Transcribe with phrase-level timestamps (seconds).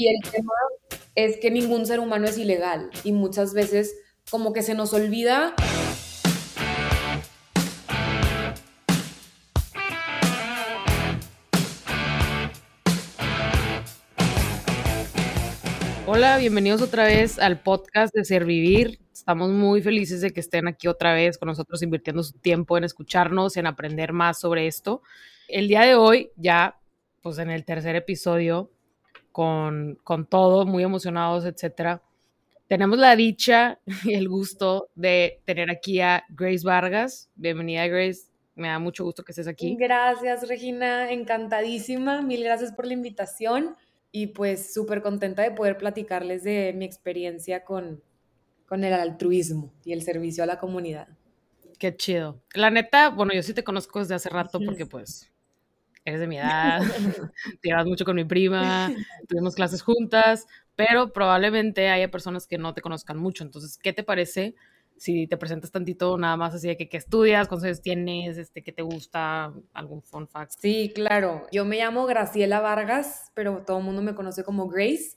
[0.00, 0.52] Y el tema
[1.16, 3.96] es que ningún ser humano es ilegal y muchas veces
[4.30, 5.56] como que se nos olvida
[16.06, 19.00] Hola, bienvenidos otra vez al podcast de Servivir.
[19.12, 22.84] Estamos muy felices de que estén aquí otra vez con nosotros invirtiendo su tiempo en
[22.84, 25.02] escucharnos, en aprender más sobre esto.
[25.48, 26.78] El día de hoy, ya
[27.20, 28.70] pues en el tercer episodio,
[29.32, 32.02] con, con todo, muy emocionados, etcétera.
[32.68, 37.30] Tenemos la dicha y el gusto de tener aquí a Grace Vargas.
[37.34, 38.28] Bienvenida, Grace.
[38.54, 39.76] Me da mucho gusto que estés aquí.
[39.78, 41.10] Gracias, Regina.
[41.12, 42.22] Encantadísima.
[42.22, 43.76] Mil gracias por la invitación
[44.10, 48.02] y pues súper contenta de poder platicarles de mi experiencia con,
[48.66, 51.08] con el altruismo y el servicio a la comunidad.
[51.78, 52.42] Qué chido.
[52.54, 55.32] La neta, bueno, yo sí te conozco desde hace rato porque pues
[56.08, 56.80] eres de mi edad,
[57.60, 58.92] te llevas mucho con mi prima,
[59.28, 63.44] tuvimos clases juntas, pero probablemente haya personas que no te conozcan mucho.
[63.44, 64.54] Entonces, ¿qué te parece
[64.98, 68.72] si te presentas tantito nada más así de que, estudias, cuántos años tienes, este, qué
[68.72, 70.52] te gusta, algún fun fact.
[70.58, 71.46] Sí, claro.
[71.52, 75.16] Yo me llamo Graciela Vargas, pero todo el mundo me conoce como Grace.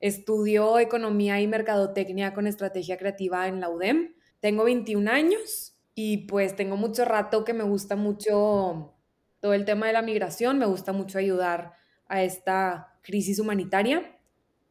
[0.00, 4.14] Estudio economía y mercadotecnia con estrategia creativa en la UDEM.
[4.40, 8.94] Tengo 21 años y pues tengo mucho rato que me gusta mucho
[9.42, 11.74] todo el tema de la migración, me gusta mucho ayudar
[12.06, 14.16] a esta crisis humanitaria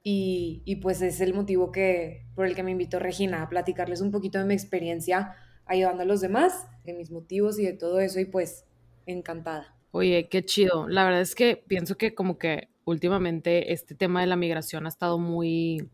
[0.02, 4.12] y, pues es el motivo que, por el que me invitó Regina a platicarles un
[4.12, 8.22] poquito de mi experiencia ayudando a los demás, de mis motivos y de todo eso
[8.22, 8.66] y pues
[9.06, 9.76] encantada.
[9.92, 10.88] Oye, qué chido.
[10.88, 14.90] La verdad es que pienso que como que últimamente este tema de la migración ha
[14.90, 15.90] estado muy,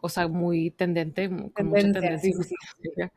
[0.00, 2.32] o sea, muy tendente, con mucha tendencia.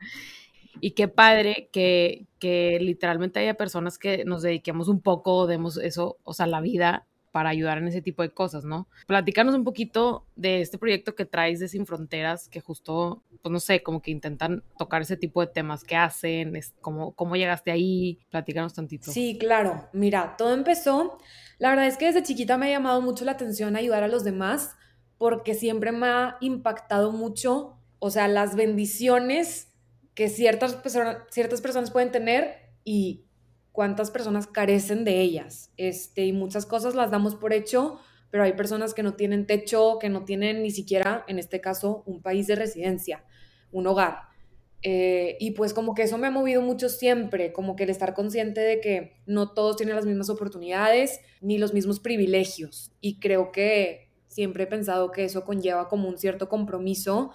[0.80, 6.18] Y qué padre que, que literalmente haya personas que nos dediquemos un poco, demos eso,
[6.24, 8.88] o sea, la vida para ayudar en ese tipo de cosas, ¿no?
[9.06, 13.60] Platícanos un poquito de este proyecto que traes de Sin Fronteras, que justo, pues no
[13.60, 18.18] sé, como que intentan tocar ese tipo de temas que hacen, cómo, cómo llegaste ahí,
[18.30, 19.12] platícanos tantito.
[19.12, 21.18] Sí, claro, mira, todo empezó,
[21.58, 24.24] la verdad es que desde chiquita me ha llamado mucho la atención ayudar a los
[24.24, 24.74] demás,
[25.18, 29.68] porque siempre me ha impactado mucho, o sea, las bendiciones
[30.18, 33.28] que ciertas, personas, ciertas personas pueden tener y
[33.70, 35.72] cuántas personas carecen de ellas.
[35.76, 40.00] Este, y muchas cosas las damos por hecho, pero hay personas que no tienen techo,
[40.00, 43.24] que no tienen ni siquiera, en este caso, un país de residencia,
[43.70, 44.22] un hogar.
[44.82, 48.12] Eh, y pues como que eso me ha movido mucho siempre, como que el estar
[48.14, 52.90] consciente de que no todos tienen las mismas oportunidades ni los mismos privilegios.
[53.00, 57.30] Y creo que siempre he pensado que eso conlleva como un cierto compromiso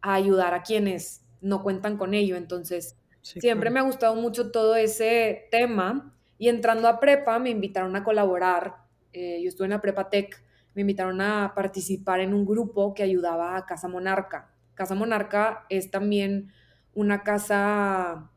[0.00, 2.36] a ayudar a quienes no cuentan con ello.
[2.36, 7.94] Entonces, Siempre me ha gustado mucho todo ese tema y entrando a prepa me invitaron
[7.96, 8.76] a colaborar.
[9.12, 10.42] Eh, yo estuve en la prepa tech,
[10.74, 14.50] me invitaron a participar en un grupo que ayudaba a Casa Monarca.
[14.74, 16.52] Casa Monarca es también
[16.94, 18.30] una casa,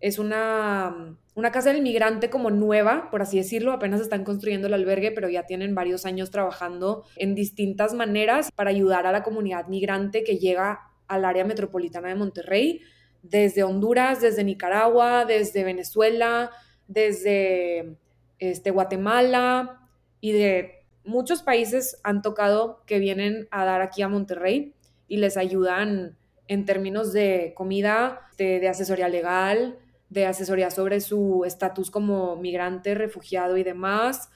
[0.00, 3.72] es una, una casa del migrante como nueva, por así decirlo.
[3.72, 8.70] Apenas están construyendo el albergue, pero ya tienen varios años trabajando en distintas maneras para
[8.70, 12.80] ayudar a la comunidad migrante que llega al área metropolitana de Monterrey
[13.22, 16.50] desde Honduras, desde Nicaragua, desde Venezuela,
[16.88, 17.96] desde
[18.38, 19.88] este, Guatemala
[20.20, 24.74] y de muchos países han tocado que vienen a dar aquí a Monterrey
[25.06, 26.16] y les ayudan
[26.48, 29.78] en términos de comida, de, asesoría legal,
[30.08, 34.30] de asesoría sobre su estatus como migrante, refugiado y demás,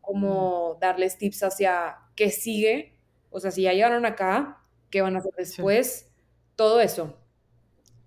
[0.00, 2.94] como darles tips hacia qué sigue,
[3.30, 6.11] o sea, si ya llegaron acá, qué van a hacer después,
[6.56, 7.18] todo eso.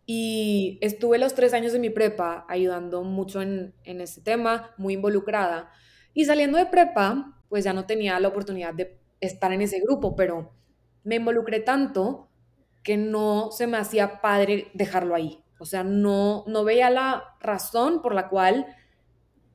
[0.05, 4.93] Y estuve los tres años de mi prepa ayudando mucho en, en ese tema, muy
[4.93, 5.71] involucrada.
[6.13, 10.15] Y saliendo de prepa, pues ya no tenía la oportunidad de estar en ese grupo,
[10.15, 10.53] pero
[11.03, 12.29] me involucré tanto
[12.83, 15.43] que no se me hacía padre dejarlo ahí.
[15.59, 18.67] O sea, no, no veía la razón por la cual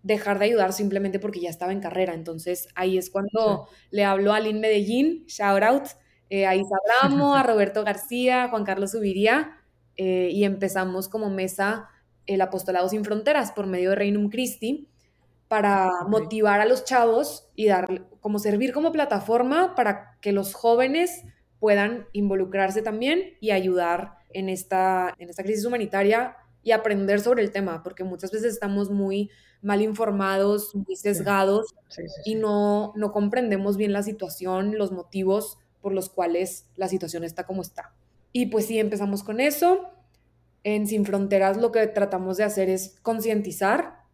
[0.02, 2.14] dejar de ayudar simplemente porque ya estaba en carrera.
[2.14, 5.88] Entonces ahí es cuando le hablo a Lynn Medellín, shout out,
[6.30, 9.59] eh, a Isa a Roberto García, a Juan Carlos Subiría,
[9.97, 11.88] eh, y empezamos como mesa
[12.27, 14.88] el Apostolado Sin Fronteras por medio de Reinum Christi
[15.48, 21.24] para motivar a los chavos y dar, como servir como plataforma para que los jóvenes
[21.59, 27.50] puedan involucrarse también y ayudar en esta, en esta crisis humanitaria y aprender sobre el
[27.50, 29.30] tema, porque muchas veces estamos muy
[29.60, 31.74] mal informados, muy sesgados
[32.24, 37.47] y no, no comprendemos bien la situación, los motivos por los cuales la situación está
[37.47, 37.94] como está.
[38.32, 39.88] Y pues sí, empezamos con eso.
[40.62, 44.04] En Sin Fronteras lo que tratamos de hacer es concientizar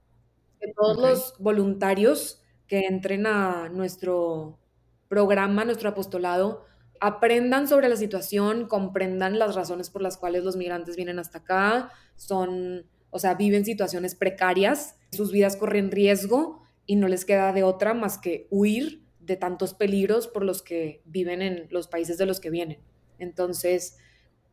[0.61, 4.59] que todos los voluntarios que entren a nuestro
[5.09, 6.65] programa, nuestro apostolado,
[7.01, 11.91] aprendan sobre la situación, comprendan las razones por las cuales los migrantes vienen hasta acá,
[12.17, 17.63] son, o sea, viven situaciones precarias, sus vidas corren riesgo y no les queda de
[17.63, 22.27] otra más que huir de tantos peligros por los que viven en los países de
[22.27, 22.79] los que vienen.
[23.19, 23.99] Entonces,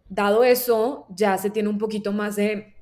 [0.09, 2.73] dado eso, ya se tiene un poquito más de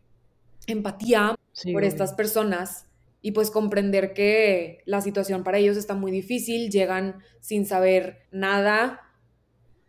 [0.67, 1.35] empatía
[1.71, 2.87] por estas personas
[3.21, 9.01] y pues comprender que la situación para ellos está muy difícil, llegan sin saber nada,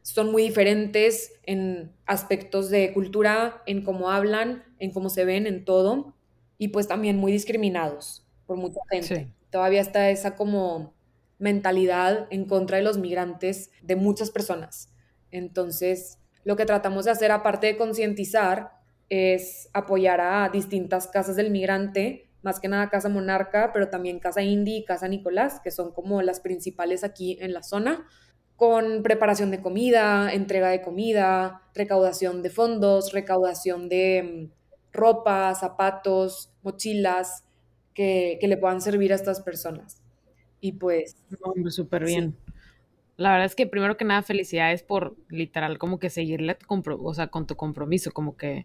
[0.02, 5.64] son muy diferentes en aspectos de cultura, en cómo hablan, en cómo se ven, en
[5.64, 6.14] todo,
[6.58, 9.32] y pues también muy discriminados por mucha gente.
[9.50, 10.94] Todavía está esa como
[11.42, 14.92] mentalidad en contra de los migrantes de muchas personas.
[15.30, 18.70] Entonces, lo que tratamos de hacer, aparte de concientizar,
[19.08, 24.42] es apoyar a distintas casas del migrante, más que nada Casa Monarca, pero también Casa
[24.42, 28.06] Indy y Casa Nicolás, que son como las principales aquí en la zona,
[28.56, 36.52] con preparación de comida, entrega de comida, recaudación de fondos, recaudación de mm, ropa, zapatos,
[36.62, 37.44] mochilas
[37.94, 40.01] que, le puedan servir a estas personas.
[40.62, 41.16] Y pues...
[41.42, 42.34] Hombre, súper bien.
[43.18, 47.26] La verdad es que primero que nada, felicidades por literal como que seguirle o sea,
[47.26, 48.64] con tu compromiso, como que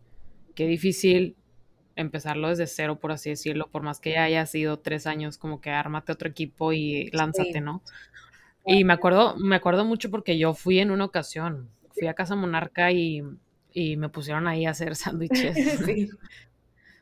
[0.55, 1.35] qué difícil
[1.95, 5.59] empezarlo desde cero, por así decirlo, por más que ya haya sido tres años, como
[5.59, 7.81] que ármate otro equipo y lánzate, ¿no?
[8.65, 12.35] Y me acuerdo, me acuerdo mucho porque yo fui en una ocasión, fui a Casa
[12.35, 13.23] Monarca y,
[13.73, 15.57] y me pusieron ahí a hacer sándwiches.
[15.85, 16.09] Sí.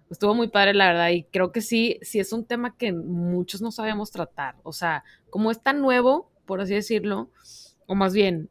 [0.09, 3.61] Estuvo muy padre, la verdad, y creo que sí, sí es un tema que muchos
[3.61, 4.55] no sabemos tratar.
[4.63, 7.31] O sea, como es tan nuevo, por así decirlo,
[7.87, 8.49] o más bien,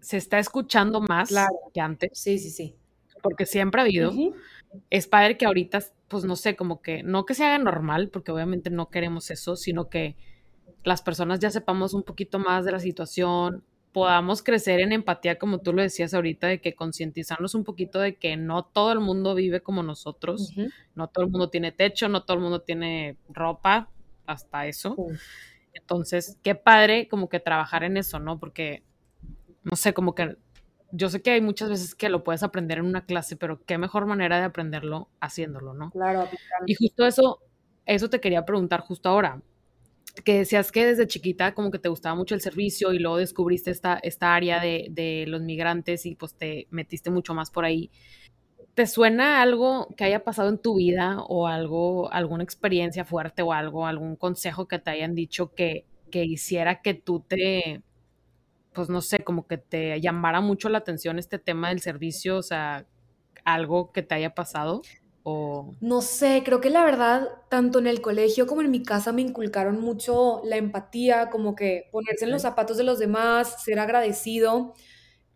[0.00, 1.32] se está escuchando más
[1.72, 2.10] que antes.
[2.14, 2.76] Sí, sí, sí.
[3.22, 4.12] Porque siempre ha habido.
[4.90, 8.32] Es padre que ahorita, pues no sé, como que, no que se haga normal, porque
[8.32, 10.16] obviamente no queremos eso, sino que
[10.84, 15.60] las personas ya sepamos un poquito más de la situación, podamos crecer en empatía, como
[15.60, 19.34] tú lo decías ahorita, de que concientizarnos un poquito de que no todo el mundo
[19.34, 20.54] vive como nosotros,
[20.94, 23.90] no todo el mundo tiene techo, no todo el mundo tiene ropa,
[24.26, 24.96] hasta eso.
[25.74, 28.38] Entonces, qué padre como que trabajar en eso, ¿no?
[28.38, 28.82] Porque,
[29.62, 30.36] no sé, como que
[30.90, 33.78] yo sé que hay muchas veces que lo puedes aprender en una clase, pero qué
[33.78, 35.90] mejor manera de aprenderlo haciéndolo, ¿no?
[35.90, 36.28] Claro.
[36.66, 37.40] Y justo eso,
[37.86, 39.40] eso te quería preguntar justo ahora,
[40.24, 43.70] que decías que desde chiquita como que te gustaba mucho el servicio y luego descubriste
[43.70, 47.90] esta, esta área de, de los migrantes y pues te metiste mucho más por ahí.
[48.74, 53.52] ¿Te suena algo que haya pasado en tu vida o algo, alguna experiencia fuerte o
[53.52, 57.82] algo, algún consejo que te hayan dicho que, que hiciera que tú te,
[58.72, 62.42] pues no sé, como que te llamara mucho la atención este tema del servicio, o
[62.42, 62.86] sea,
[63.44, 64.82] algo que te haya pasado?
[65.24, 65.74] O...
[65.80, 69.22] No sé, creo que la verdad, tanto en el colegio como en mi casa me
[69.22, 74.74] inculcaron mucho la empatía, como que ponerse en los zapatos de los demás, ser agradecido.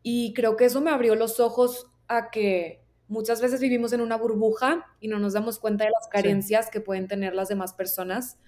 [0.02, 4.16] Y creo que eso me abrió los ojos a que Muchas veces vivimos en una
[4.16, 8.38] burbuja y no nos damos cuenta de las carencias que pueden tener las demás personas.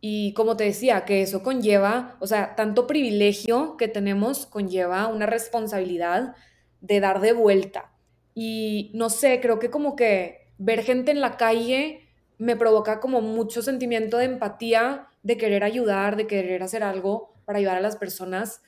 [0.00, 5.26] Y como te decía, que eso conlleva, o sea, tanto privilegio que tenemos conlleva una
[5.26, 6.34] responsabilidad
[6.80, 7.92] de dar de vuelta.
[8.34, 12.08] Y no sé, creo que como que ver gente en la calle
[12.38, 17.58] me provoca como mucho sentimiento de empatía, de querer ayudar, de querer hacer algo para
[17.58, 18.62] ayudar a las personas.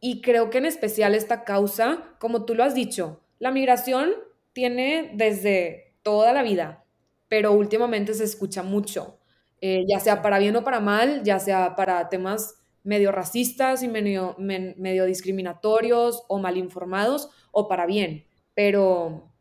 [0.00, 4.10] Y creo que en especial esta causa, como tú lo has dicho, la migración
[4.52, 6.84] tiene desde toda la vida,
[7.28, 9.18] pero últimamente se escucha mucho,
[9.60, 13.88] eh, ya sea para bien o para mal, ya sea para temas medio racistas y
[13.88, 19.32] medio, medio discriminatorios o mal informados, o para bien, pero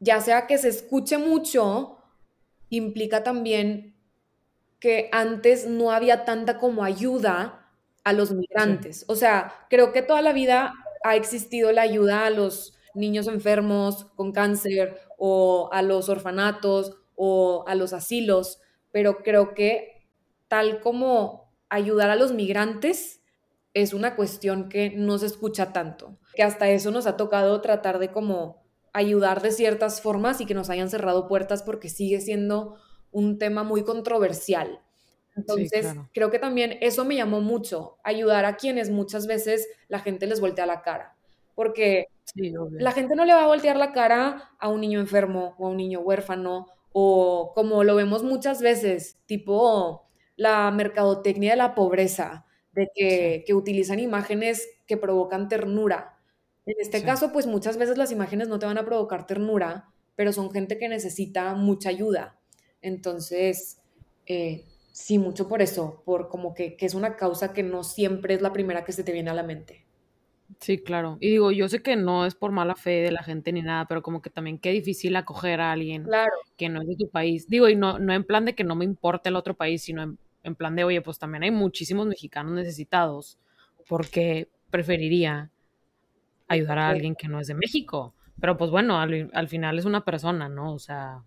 [0.00, 1.98] ya sea que se escuche mucho,
[2.70, 3.94] implica también
[4.80, 7.70] que antes no había tanta como ayuda
[8.02, 9.04] a los migrantes.
[9.08, 10.72] O sea, creo que toda la vida
[11.04, 17.64] ha existido la ayuda a los niños enfermos con cáncer o a los orfanatos o
[17.68, 20.06] a los asilos, pero creo que
[20.48, 23.20] tal como ayudar a los migrantes
[23.74, 27.98] es una cuestión que no se escucha tanto, que hasta eso nos ha tocado tratar
[27.98, 32.76] de como ayudar de ciertas formas y que nos hayan cerrado puertas porque sigue siendo
[33.10, 34.80] un tema muy controversial.
[35.36, 40.26] Entonces, creo que también eso me llamó mucho, ayudar a quienes muchas veces la gente
[40.26, 41.16] les voltea la cara,
[41.54, 42.06] porque
[42.72, 45.70] la gente no le va a voltear la cara a un niño enfermo o a
[45.70, 52.46] un niño huérfano o como lo vemos muchas veces, tipo la mercadotecnia de la pobreza,
[52.72, 56.19] de que, utilizan imágenes que provocan ternura.
[56.70, 60.32] En este caso, pues muchas veces las imágenes no te van a provocar ternura, pero
[60.32, 62.38] son gente que necesita mucha ayuda.
[62.80, 63.78] Entonces,
[64.26, 68.34] eh, Sí, mucho por eso, por como que, que es una causa que no siempre
[68.34, 69.86] es la primera que se te viene a la mente.
[70.58, 71.16] Sí, claro.
[71.20, 73.86] Y digo, yo sé que no es por mala fe de la gente ni nada,
[73.86, 76.32] pero como que también qué difícil acoger a alguien Claro.
[76.56, 77.48] que no es de tu país.
[77.48, 80.02] Digo, y no, no en plan de que no me importe el otro país, sino
[80.02, 83.38] en, en plan de, oye, pues también hay muchísimos mexicanos necesitados,
[83.88, 85.50] porque preferiría
[86.52, 88.14] ayudar a alguien que no es de México.
[88.40, 90.72] Pero pues bueno, al, al final es una persona, ¿no?
[90.74, 91.22] O sea,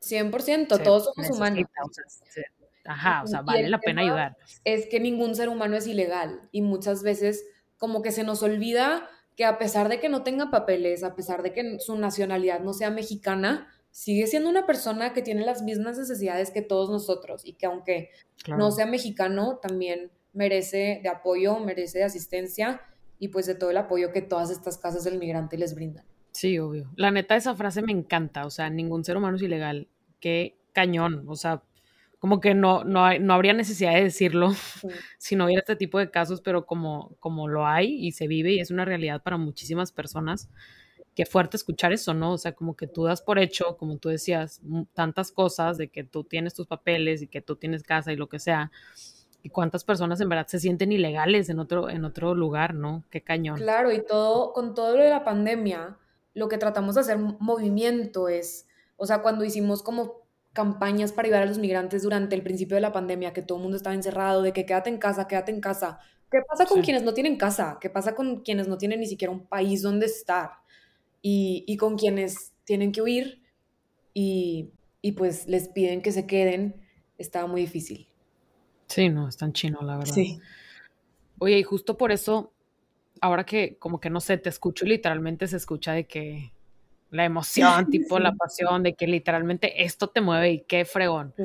[0.00, 1.66] 100%, se todos somos necesita, humanos.
[1.84, 2.44] o sea, se-
[2.84, 4.36] ajá, o sea, vale la pena ayudar.
[4.64, 7.44] es que ningún ser humano es ilegal y muchas veces
[7.76, 11.42] como que se nos olvida que a pesar de que no tenga papeles, a pesar
[11.42, 15.96] de que su nacionalidad no sea mexicana, sigue siendo una persona que tiene las mismas
[15.98, 18.10] necesidades que todos nosotros y que aunque
[18.56, 22.80] no sea mexicano, también merece de apoyo, merece de asistencia
[23.18, 26.04] y pues de todo el apoyo que todas estas casas del migrante les brindan.
[26.32, 26.90] Sí, obvio.
[26.96, 28.46] La neta, esa frase me encanta.
[28.46, 29.88] O sea, ningún ser humano es ilegal.
[30.20, 31.24] Qué cañón.
[31.26, 31.62] O sea,
[32.20, 34.88] como que no, no, hay- no habría necesidad de decirlo Sí.
[35.18, 38.52] si no hubiera este tipo de casos, pero como, como lo hay y se vive
[38.52, 40.48] y es una realidad para muchísimas personas,
[41.14, 42.32] qué fuerte escuchar eso, ¿no?
[42.32, 44.60] O sea, como que tú das por hecho, como tú decías,
[44.94, 48.28] tantas cosas de que tú tienes tus papeles y que tú tienes casa y lo
[48.28, 48.70] que sea.
[49.42, 53.04] Y cuántas personas en verdad se sienten ilegales en otro, en otro lugar, ¿no?
[53.10, 53.56] Qué cañón.
[53.56, 55.98] Claro, y todo, con todo lo de la pandemia,
[56.34, 58.66] lo que tratamos de hacer movimiento es,
[58.96, 62.80] o sea, cuando hicimos como campañas para ayudar a los migrantes durante el principio de
[62.80, 65.60] la pandemia, que todo el mundo estaba encerrado, de que quédate en casa, quédate en
[65.60, 66.00] casa.
[66.30, 66.82] ¿Qué pasa con Sí.
[66.82, 67.78] quienes no tienen casa?
[67.80, 70.50] ¿Qué pasa con quienes no tienen ni siquiera un país donde estar?
[71.22, 73.42] Y, y con quienes tienen que huir
[74.14, 76.82] y, y pues les piden que se queden,
[77.18, 78.07] estaba muy difícil.
[78.88, 80.12] Sí, no, es tan chino, la verdad.
[80.12, 80.40] Sí.
[81.38, 82.52] Oye, y justo por eso,
[83.20, 86.52] ahora que como que no sé, te escucho y literalmente se escucha de que
[87.10, 88.36] la emoción, tipo la Sí.
[88.38, 91.32] pasión, de que literalmente esto te mueve y qué fregón.
[91.36, 91.44] Sí.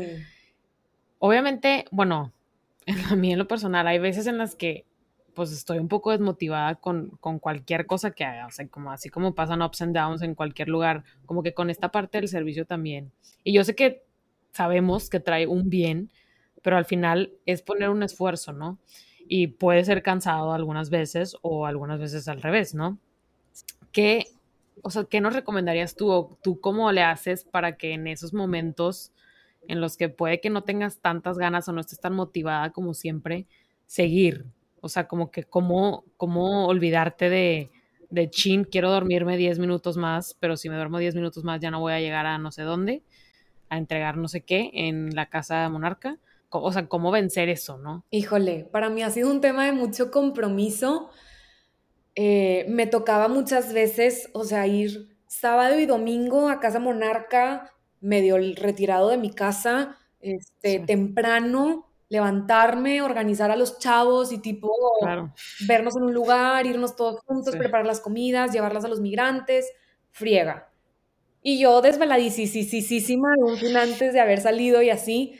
[1.19, 2.31] Obviamente, bueno,
[3.11, 4.85] a mí en lo personal hay veces en las que
[5.35, 9.09] pues estoy un poco desmotivada con, con cualquier cosa que haga, o sea, como así
[9.09, 12.65] como pasan ups and downs en cualquier lugar, como que con esta parte del servicio
[12.67, 13.11] también.
[13.43, 14.03] Y yo sé que
[14.51, 16.11] sabemos que trae un bien,
[16.63, 18.79] pero al final es poner un esfuerzo, ¿no?
[19.27, 22.97] Y puede ser cansado algunas veces o algunas veces al revés, ¿no?
[23.91, 24.25] ¿Qué,
[24.81, 28.33] o sea, ¿qué nos recomendarías tú o tú cómo le haces para que en esos
[28.33, 29.11] momentos
[29.67, 32.93] en los que puede que no tengas tantas ganas o no estés tan motivada como
[32.93, 33.45] siempre,
[33.85, 34.45] seguir?
[34.81, 37.71] O sea, como que cómo, cómo olvidarte de,
[38.09, 41.71] de chin, quiero dormirme 10 minutos más, pero si me duermo 10 minutos más ya
[41.71, 43.03] no voy a llegar a no sé dónde,
[43.69, 46.19] a entregar no sé qué en la casa monarca.
[46.61, 48.05] O sea, cómo vencer eso, ¿no?
[48.11, 51.09] Híjole, para mí ha sido un tema de mucho compromiso.
[52.15, 58.37] Eh, me tocaba muchas veces, o sea, ir sábado y domingo a casa monarca, medio
[58.37, 60.85] retirado de mi casa, este, Sí.
[60.85, 65.33] temprano, levantarme, organizar a los chavos y tipo Claro.
[65.67, 67.57] vernos en un lugar, irnos todos juntos, Sí.
[67.59, 69.65] preparar las comidas, llevarlas a los migrantes,
[70.11, 70.69] friega.
[71.41, 75.37] Y yo desveladísima un fin antes de haber salido y así,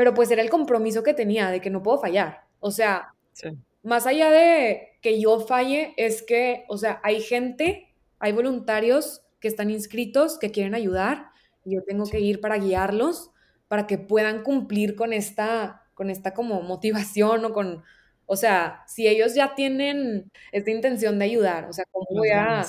[0.00, 2.46] pero pues era el compromiso que tenía de que no puedo fallar.
[2.58, 3.48] O sea, Sí.
[3.82, 9.48] más allá de que yo falle, es que, o sea, hay gente, hay voluntarios que
[9.48, 11.26] están inscritos, que quieren ayudar,
[11.66, 13.30] y yo tengo que ir para guiarlos,
[13.68, 17.84] para que puedan cumplir con esta, con esta como motivación o con,
[18.24, 22.30] o sea, si ellos ya tienen esta intención de ayudar, o sea, ¿cómo Las voy
[22.30, 22.64] a,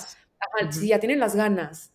[0.71, 1.93] si ya tienen las ganas,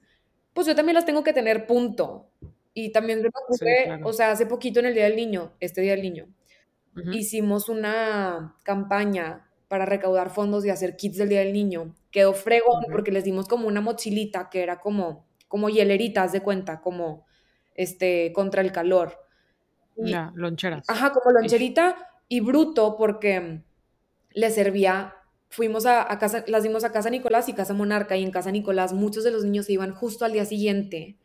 [0.55, 2.31] pues yo también las tengo que tener, punto.
[2.79, 4.07] Y también se me Sí, ocurre, claro.
[4.07, 6.29] o sea, hace poquito en el Día del Niño, este Día del Niño,
[7.13, 11.95] hicimos una campaña para recaudar fondos y hacer kits del Día del Niño.
[12.11, 12.93] Quedó fregón Ujú.
[12.93, 17.25] porque les dimos como una mochilita que era como, como hieleritas de cuenta, como
[17.75, 19.19] este, contra el calor.
[19.97, 20.89] Y, Ya, loncheras.
[20.89, 21.97] ajá, como loncherita
[22.29, 23.63] y bruto porque
[24.33, 25.15] le servía,
[25.49, 28.51] fuimos a, a casa, las dimos a Casa Nicolás y Casa Monarca y en Casa
[28.51, 31.17] Nicolás muchos de los niños se iban justo al día siguiente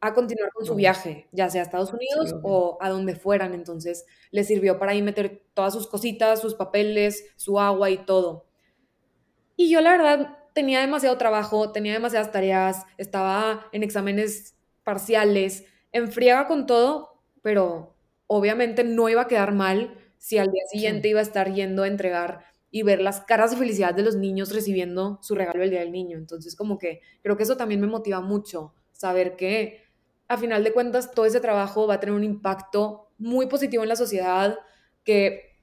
[0.00, 3.54] a continuar con su viaje, ya sea a Estados Unidos o a donde fueran.
[3.54, 8.46] Entonces les sirvió para ahí meter todas sus cositas, sus papeles, su agua y todo.
[9.56, 16.10] Y yo la verdad tenía demasiado trabajo, tenía demasiadas tareas, estaba en exámenes parciales, en
[16.10, 20.78] friega con todo, pero obviamente no iba a quedar mal si al día Sí.
[20.78, 24.16] siguiente iba a estar yendo a entregar y ver las caras de felicidad de los
[24.16, 26.16] niños recibiendo su regalo el día del niño.
[26.18, 29.82] Entonces como que creo que eso también me motiva mucho, saber que
[30.30, 33.88] a final de cuentas todo ese trabajo va a tener un impacto muy positivo en
[33.88, 34.60] la sociedad,
[35.02, 35.56] que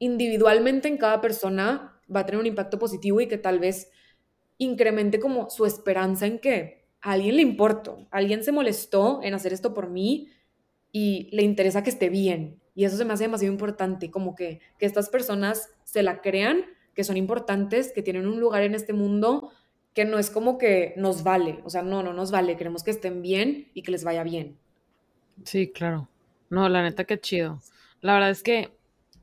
[0.00, 3.92] individualmente en cada persona va a tener un impacto positivo y que tal vez
[4.58, 9.52] incremente como su esperanza en que a alguien le importo, alguien se molestó en hacer
[9.52, 10.28] esto por mí
[10.90, 12.60] y le interesa que esté bien.
[12.74, 16.64] Y eso se me hace demasiado importante, como que, que estas personas se la crean,
[16.92, 19.52] que son importantes, que tienen un lugar en este mundo,
[19.94, 22.90] que no es como que nos vale, o sea, no, no nos vale, queremos que
[22.90, 24.56] estén bien y que les vaya bien.
[25.44, 26.08] Sí, claro.
[26.50, 27.60] No, la neta, qué chido.
[28.00, 28.72] La verdad es que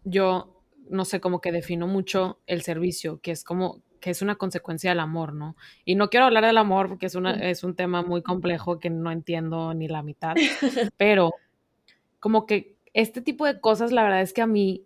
[0.04, 4.36] yo, no sé, como que defino mucho el servicio, que es como que es una
[4.36, 5.56] consecuencia del amor, ¿no?
[5.84, 8.92] Y no quiero hablar del amor porque es, una, es un tema muy complejo que
[8.92, 10.36] no entiendo ni la mitad,
[10.98, 11.34] pero
[12.20, 14.84] como que este tipo de cosas, la verdad es que a mí,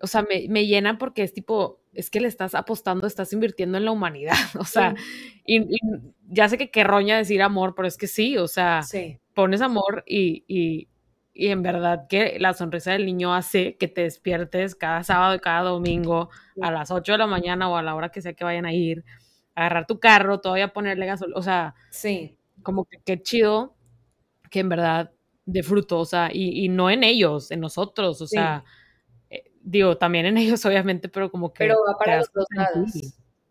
[0.00, 3.78] o sea, me, me llena porque es tipo, es que le estás apostando, estás invirtiendo
[3.78, 4.94] en la humanidad, o sea,
[5.44, 5.66] y,
[6.28, 8.82] ya sé que qué roña decir amor, pero es que sí, o sea,
[9.34, 10.88] pones amor y, y,
[11.32, 15.40] y, en verdad que la sonrisa del niño hace que te despiertes cada sábado y
[15.40, 18.44] cada domingo a las 8 de la mañana o a la hora que sea que
[18.44, 19.04] vayan a ir,
[19.54, 22.36] a agarrar tu carro, todavía ponerle gasolina, o sea, sí.
[22.62, 23.74] como que qué chido
[24.50, 25.12] que en verdad
[25.44, 28.64] de fruto, o sea, y, y no en ellos, en nosotros, o sea,
[29.66, 31.64] digo, también en ellos obviamente, pero como que...
[31.64, 32.92] Pero va para los dos lados.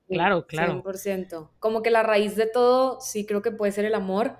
[0.07, 0.81] Claro, claro.
[0.83, 1.51] 100%.
[1.59, 4.37] Como que la raíz de todo, sí creo que puede ser el amor.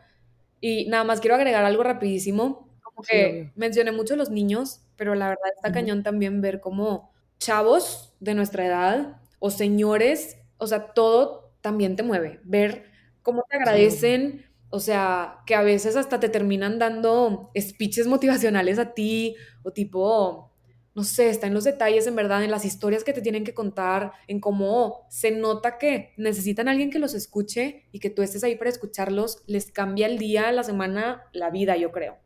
[0.61, 2.69] Y nada más quiero agregar algo rapidísimo.
[2.81, 8.15] Como que mencioné mucho los niños, pero la verdad está cañón también ver cómo chavos
[8.19, 12.39] de nuestra edad o señores, o sea, todo también te mueve.
[12.43, 12.85] Ver
[13.21, 18.93] cómo te agradecen, o sea, que a veces hasta te terminan dando speeches motivacionales a
[18.93, 20.54] ti o tipo,
[20.95, 23.53] no sé, está en los detalles, en verdad, en las historias que te tienen que
[23.53, 28.21] contar, en cómo se nota que necesitan a alguien que los escuche y que tú
[28.21, 32.17] estés ahí para escucharlos, les cambia el día, la semana, la vida, yo creo.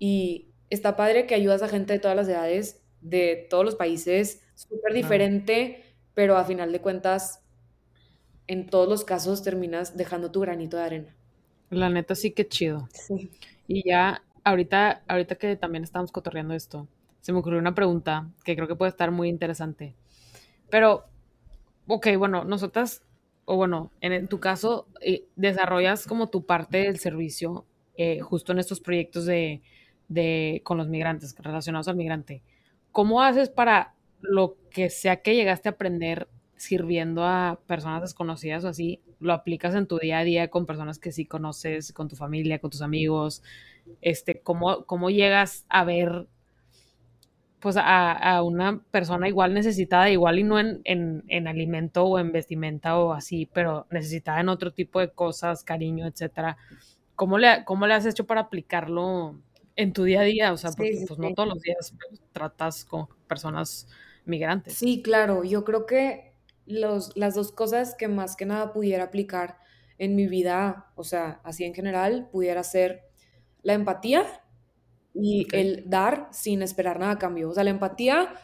[0.00, 4.42] Y está padre que ayudas a gente de todas las edades, de todos los países,
[4.56, 5.84] súper diferente,
[6.14, 7.44] pero a final de cuentas,
[8.48, 11.16] en todos los casos terminas dejando tu granito de arena.
[11.70, 12.88] La neta sí que chido.
[13.68, 16.88] Y ya, ahorita, ahorita que también estamos cotorreando esto,
[17.24, 19.94] se me ocurrió una pregunta que creo que puede estar muy interesante.
[20.68, 21.06] Pero,
[21.86, 23.02] ok, bueno, nosotras,
[23.46, 27.64] o bueno, en, tu caso, eh, desarrollas como tu parte del servicio
[27.96, 29.62] eh, justo en estos proyectos de,
[30.08, 32.42] de, con los migrantes, relacionados al migrante.
[32.92, 38.68] ¿Cómo haces para lo que sea que llegaste a aprender sirviendo a personas desconocidas o
[38.68, 42.16] así, lo aplicas en tu día a día con personas que sí conoces, con tu
[42.16, 43.42] familia, con tus amigos?
[44.02, 46.28] Este, ¿cómo, cómo llegas a ver
[47.64, 52.98] pues a, una persona igual necesitada, igual y no en, en, alimento o en vestimenta
[52.98, 56.58] o así, pero necesitada en otro tipo de cosas, cariño, etcétera.
[57.16, 59.40] ¿Cómo le, cómo le has hecho para aplicarlo
[59.76, 60.52] en tu día a día?
[60.52, 61.94] O sea, porque pues no todos los días
[62.32, 63.88] tratas con personas
[64.26, 64.74] migrantes.
[64.74, 66.34] Sí, claro, yo creo que
[66.66, 69.56] los, las dos cosas que más que nada pudiera aplicar
[69.96, 73.04] en mi vida, o sea, así en general, pudiera ser
[73.62, 74.43] la empatía
[75.14, 77.50] y el dar sin esperar nada a cambio.
[77.50, 78.34] O sea, la empatía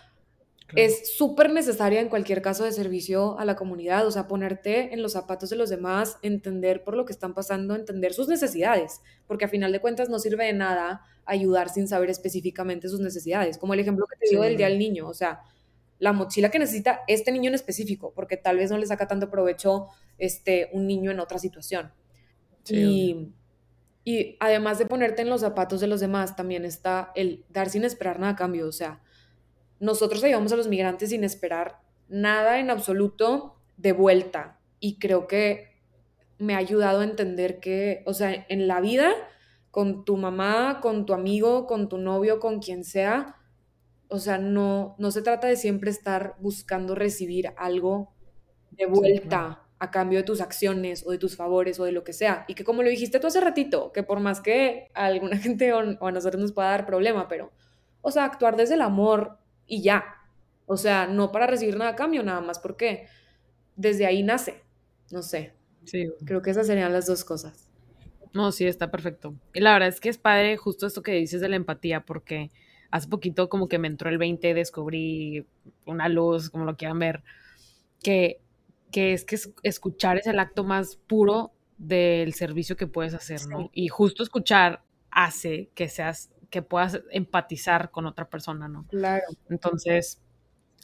[0.76, 5.02] es súper necesaria en cualquier caso de servicio a la comunidad, o sea, ponerte en
[5.02, 9.46] los zapatos de los demás, entender por lo que están pasando, entender sus necesidades, porque
[9.46, 13.74] a final de cuentas no sirve de nada ayudar sin saber específicamente sus necesidades, como
[13.74, 15.40] el ejemplo que te digo del día del niño, o sea,
[15.98, 19.30] la mochila que necesita este niño en específico, porque tal vez no le saca tanto
[19.30, 21.92] provecho este, un niño en otra situación.
[22.68, 23.32] y,
[24.10, 27.84] y además de ponerte en los zapatos de los demás, también está el dar sin
[27.84, 28.66] esperar nada a cambio.
[28.66, 29.00] O sea,
[29.78, 34.58] nosotros ayudamos a los migrantes sin esperar nada en absoluto de vuelta.
[34.80, 35.78] Y creo que
[36.38, 39.12] me ha ayudado a entender que, o sea, en la vida,
[39.70, 43.36] con tu mamá, con tu amigo, con tu novio, con quien sea,
[44.08, 48.12] o sea, no, no se trata de siempre estar buscando recibir algo
[48.72, 52.12] de vuelta a cambio de tus acciones o de tus favores o de lo que
[52.12, 52.44] sea.
[52.46, 55.72] Y que como lo dijiste tú hace ratito, que por más que a alguna gente
[55.72, 57.50] o, a nosotros nos pueda dar problema, pero,
[58.02, 60.04] o sea, actuar desde el amor y ya.
[60.66, 63.08] O sea, no para recibir nada a cambio, nada más porque
[63.74, 64.62] desde ahí nace.
[65.10, 65.54] No sé.
[65.84, 66.08] Sí.
[66.26, 67.70] Creo que esas serían las dos cosas.
[68.34, 69.34] No, sí, está perfecto.
[69.54, 72.50] Y la verdad es que es padre justo esto que dices de la empatía, porque
[72.90, 75.46] hace poquito como que me entró el 20, descubrí
[75.86, 77.22] una luz, como lo quieran ver,
[78.02, 78.40] que
[78.90, 83.70] que es que escuchar es el acto más puro del servicio que puedes hacer, ¿no?
[83.72, 88.86] Y justo escuchar hace que seas, que puedas empatizar con otra persona, ¿no?
[88.88, 89.24] Claro.
[89.48, 90.20] Entonces,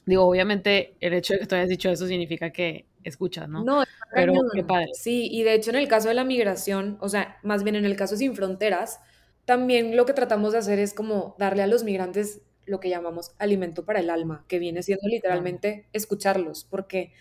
[0.06, 3.62] digo, obviamente el hecho de que tú hayas dicho eso significa que escuchas, ¿no?
[3.62, 4.88] No, pero qué padre.
[4.94, 7.84] Sí, y de hecho en el caso de la migración, o sea, más bien en
[7.84, 9.00] el caso sin fronteras,
[9.44, 13.32] también lo que tratamos de hacer es como darle a los migrantes lo que llamamos
[13.38, 17.12] alimento para el alma, que viene siendo literalmente escucharlos, porque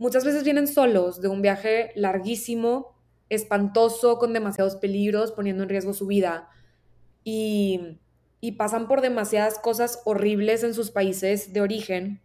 [0.00, 2.96] Muchas veces vienen solos de un viaje larguísimo,
[3.28, 6.48] espantoso, con demasiados peligros, poniendo en riesgo su vida.
[7.24, 8.00] Y
[8.40, 12.22] y pasan por demasiadas cosas horribles en sus países de origen,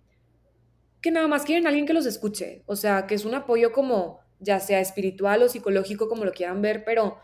[1.01, 2.63] que nada más quieren alguien que los escuche.
[2.65, 6.61] O sea, que es un apoyo como, ya sea espiritual o psicológico, como lo quieran
[6.61, 7.17] ver, pero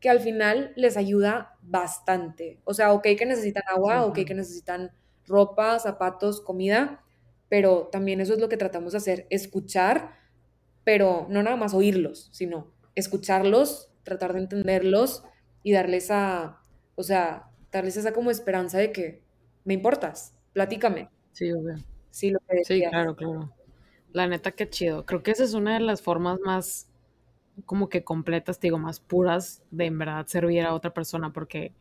[0.00, 2.60] que al final les ayuda bastante.
[2.64, 4.92] O sea, ok que necesitan agua, ok que necesitan
[5.26, 7.04] ropa, zapatos, comida,
[7.48, 10.14] pero también eso es lo que tratamos de hacer, escuchar,
[10.84, 15.24] pero no nada más oírlos, sino escucharlos, tratar de entenderlos
[15.62, 16.60] y darles a,
[16.94, 19.22] o sea, darles esa como esperanza de que
[19.64, 21.10] me importas, platícame.
[21.32, 21.76] Sí, obvio.
[22.10, 23.52] Sí, lo que Sí, claro, claro.
[24.12, 25.04] La neta, qué chido.
[25.04, 26.88] Creo que esa es una de las formas más
[27.64, 31.72] como que completas, digo, más puras de en verdad servir a otra persona, porque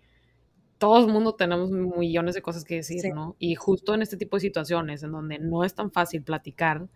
[0.77, 3.35] todo el mundo tenemos millones de cosas que decir, ¿no?
[3.39, 6.87] Y justo en este tipo de situaciones, en donde no es tan fácil platicar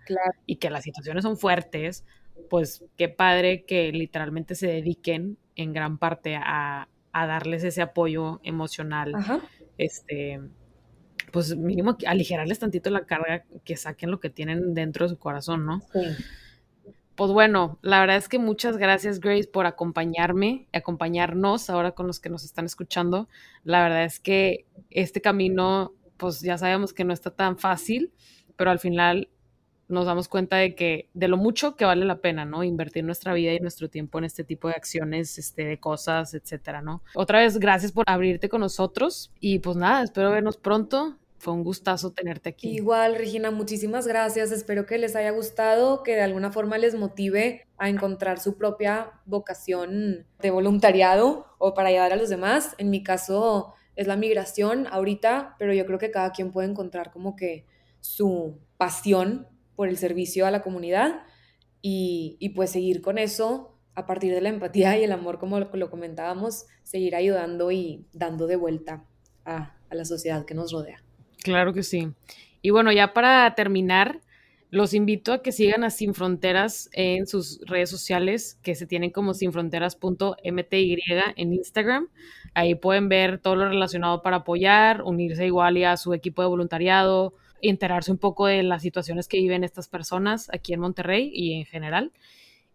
[0.46, 2.04] y que las situaciones son fuertes,
[2.50, 9.14] pues qué padre que literalmente se dediquen en gran parte a, darles ese apoyo emocional,
[9.78, 10.40] este,
[11.34, 15.66] pues mínimo aligerarles tantito la carga, que saquen lo que tienen dentro de su corazón,
[15.66, 15.82] ¿no?
[15.92, 16.00] Sí
[17.20, 22.22] pues bueno, la verdad es que muchas gracias Grace por acompañarme, acompañarnos ahora con los
[22.22, 23.28] que nos están escuchando.
[23.66, 28.14] La verdad es que este camino, pues ya sabemos que no está tan fácil,
[28.56, 29.28] pero al final
[29.90, 32.64] nos damos cuenta de que de lo mucho que vale la pena, ¿no?
[32.64, 36.82] Invertir nuestra vida y nuestro tiempo en este tipo de acciones, este, de cosas, etcétera,
[36.82, 37.04] ¿no?
[37.16, 41.64] Otra vez, gracias por abrirte con nosotros y pues nada, espero vernos pronto fue un
[41.64, 42.70] gustazo tenerte aquí.
[42.70, 44.52] Igual, Regina, muchísimas gracias.
[44.52, 49.14] Espero que les haya gustado, que de alguna forma les motive a encontrar su propia
[49.26, 52.76] vocación de voluntariado o para ayudar a los demás.
[52.78, 57.10] En mi caso es la migración ahorita, pero yo creo que cada quien puede encontrar
[57.12, 57.66] como que
[58.02, 61.22] su pasión por el servicio a la comunidad
[61.82, 65.58] y, y pues seguir con eso a partir de la empatía y el amor, como
[65.60, 69.06] lo, comentábamos, seguir ayudando y dando de vuelta
[69.46, 71.04] a la sociedad que nos rodea.
[71.44, 72.10] Claro que sí.
[72.62, 74.22] Y bueno, ya para terminar,
[74.72, 79.10] los invito a que sigan a Sin Fronteras en sus redes sociales, que se tienen
[79.12, 80.98] como sinfronteras.mty
[81.36, 82.10] en Instagram.
[82.54, 86.50] Ahí pueden ver todo lo relacionado para apoyar, unirse igual y a su equipo de
[86.50, 91.54] voluntariado, enterarse un poco de las situaciones que viven estas personas aquí en Monterrey y
[91.54, 92.12] en general.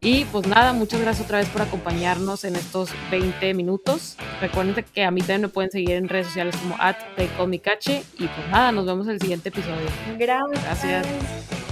[0.04, 4.16] Y pues nada, muchas gracias otra vez por acompañarnos en estos 20 minutos.
[4.38, 8.48] Recuerden que a mí también me pueden seguir en redes sociales como at y pues
[8.50, 9.86] nada, nos vemos en el siguiente episodio.
[10.18, 10.62] Gracias.
[10.62, 11.63] Gracias.